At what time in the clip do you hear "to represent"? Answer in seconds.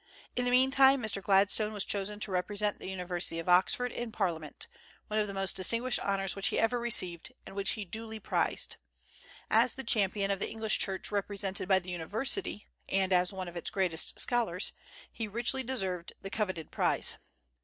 2.21-2.79